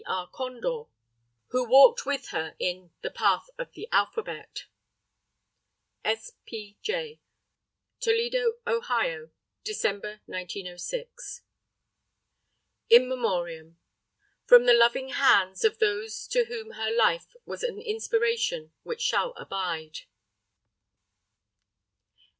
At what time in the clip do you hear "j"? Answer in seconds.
6.81-7.21